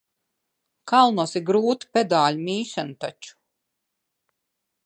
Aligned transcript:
Kalnos 0.91 1.35
ir 1.39 1.43
grūta 1.51 1.91
pedāļu 1.99 2.43
mīšana 2.49 2.99
taču. 3.05 3.37